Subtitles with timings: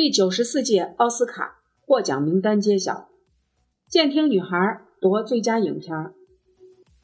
[0.00, 2.92] 第九十四届奥斯卡获奖名单揭晓，
[3.88, 4.56] 《监听女孩》
[5.00, 5.92] 夺最佳影片。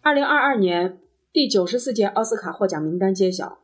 [0.01, 1.01] 二零二二年
[1.33, 3.59] 第九十四届奥斯卡获奖名单揭晓，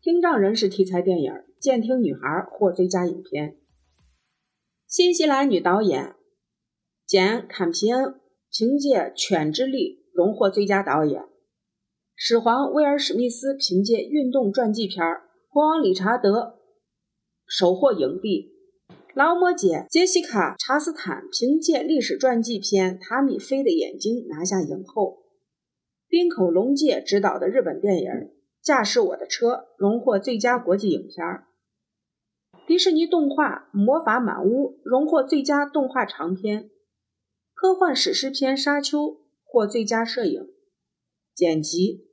[0.00, 3.56] 听障人士题材电影《监听女孩》获最佳影片。
[4.86, 6.14] 新西兰女导演
[7.04, 8.20] 简·坎皮恩
[8.52, 11.24] 凭借《犬之力》荣获最佳导演，
[12.14, 15.04] 始皇威尔·史密斯凭借运动传记片
[15.48, 16.30] 《国王理查德》
[17.44, 18.49] 首获影帝。
[19.14, 25.24] 劳模姐杰西卡·查斯坦凭借历史传记片《塔米菲的眼睛》拿下影后。
[26.06, 28.10] 滨口龙介执导的日本电影
[28.62, 31.44] 《驾驶我的车》荣获最佳国际影片。
[32.68, 36.70] 迪士尼动画《魔法满屋》荣获最佳动画长片。
[37.52, 38.98] 科幻史诗片《沙丘》
[39.44, 40.46] 获最佳摄影、
[41.34, 42.06] 剪辑、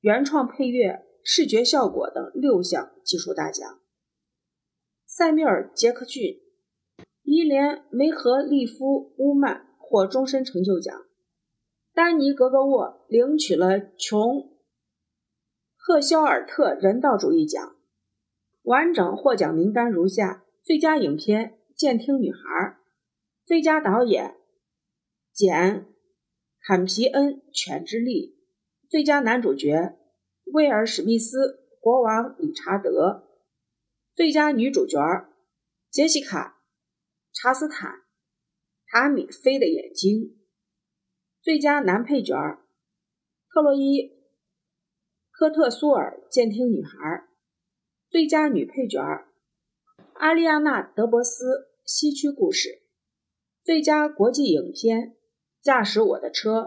[0.00, 3.77] 原创配乐、视觉效果等六项技术大奖。
[5.18, 6.40] 塞缪尔·杰克逊、
[7.24, 10.96] 伊莲·梅和利夫乌曼获终身成就奖。
[11.92, 14.20] 丹尼·格格沃领取了琼·
[15.76, 17.74] 赫肖尔特人道主义奖。
[18.62, 22.38] 完整获奖名单如下：最佳影片《监听女孩》，
[23.44, 24.36] 最佳导演
[25.32, 25.80] 简·
[26.60, 28.36] 坎皮恩《犬之力》，
[28.88, 29.96] 最佳男主角
[30.52, 31.38] 威尔·史密斯
[31.80, 33.24] 《国王理查德》。
[34.18, 34.98] 最佳女主角
[35.92, 36.60] 杰西卡·
[37.40, 37.92] 查斯坦，
[38.88, 40.22] 《塔米菲的眼睛》。
[41.40, 42.34] 最佳男配角
[43.48, 44.02] 特洛伊·
[45.30, 46.98] 科特苏尔，《监听女孩》。
[48.10, 49.00] 最佳女配角
[50.14, 51.46] 阿丽亚娜·德伯斯，
[51.84, 52.68] 《西区故事》。
[53.62, 55.10] 最佳国际影片
[55.62, 56.60] 《驾驶我的车》。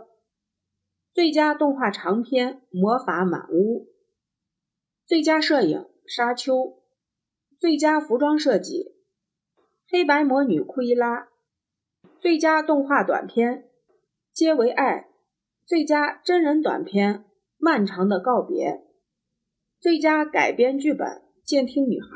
[1.13, 3.87] 最佳动画长片《魔法满屋》。
[5.05, 6.55] 最佳摄影《沙丘》。
[7.61, 8.95] 最佳服装设计，
[9.87, 11.21] 《黑白魔女库伊拉》；
[12.19, 13.53] 最佳动画短片，
[14.33, 14.97] 《皆为爱》；
[15.63, 17.19] 最佳真人短片，
[17.59, 18.71] 《漫长的告别》；
[19.79, 21.07] 最佳改编剧本，
[21.43, 22.07] 《监听女孩》；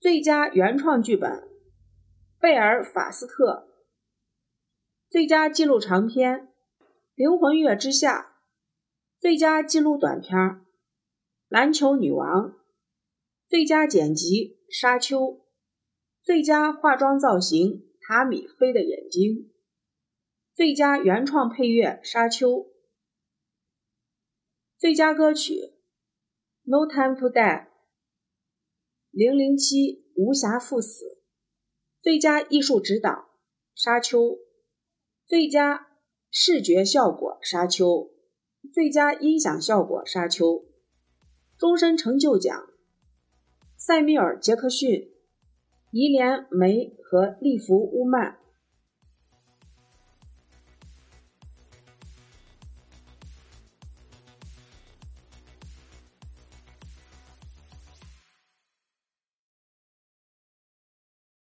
[0.00, 1.30] 最佳原创剧本，
[2.40, 3.68] 《贝尔法斯特》；
[5.10, 6.48] 最佳纪录长片，
[7.14, 8.22] 《灵魂月之下》；
[9.20, 10.34] 最佳纪录短片，
[11.48, 12.52] 《篮球女王》。
[13.48, 15.20] 最佳剪辑《沙丘》，
[16.22, 17.66] 最佳化妆造型
[18.06, 19.22] 《塔米菲的眼睛》，
[20.54, 22.50] 最佳原创配乐《沙丘》，
[24.76, 25.54] 最佳歌曲
[26.64, 27.40] 《No Time to Die》，
[29.10, 31.22] 零零七无暇赴死，
[32.02, 33.10] 最佳艺术指导
[33.74, 34.18] 《沙丘》，
[35.26, 35.88] 最佳
[36.30, 37.86] 视觉效果《沙丘》，
[38.74, 40.44] 最佳音响效果《沙丘》，
[41.56, 42.68] 终身成就奖。
[43.88, 45.08] 塞米尔·杰克逊、
[45.92, 48.36] 伊莲·梅和利弗乌曼。